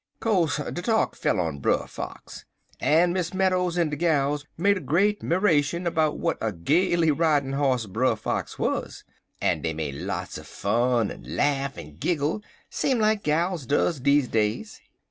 "Co'se 0.19 0.57
de 0.73 0.81
talk 0.81 1.15
fell 1.15 1.39
on 1.39 1.59
Brer 1.59 1.85
Fox, 1.85 2.43
en 2.79 3.13
Miss 3.13 3.35
Meadows 3.35 3.77
en 3.77 3.91
de 3.91 3.95
gals 3.95 4.47
make 4.57 4.77
a 4.77 4.79
great 4.79 5.21
'miration 5.21 5.83
'bout 5.93 6.13
w'at 6.17 6.39
a 6.41 6.51
gaily 6.51 7.11
ridin' 7.11 7.53
hoss 7.53 7.85
Brer 7.85 8.15
Fox 8.15 8.57
wuz, 8.57 9.03
en 9.43 9.61
dey 9.61 9.73
make 9.75 9.93
lots 9.95 10.39
er 10.39 10.43
fun, 10.43 11.11
en 11.11 11.21
laugh 11.35 11.77
en 11.77 11.97
giggle 11.97 12.41
same 12.67 12.97
like 12.97 13.21
gals 13.21 13.67
duz 13.67 13.99
deze 14.01 14.27
days. 14.27 14.81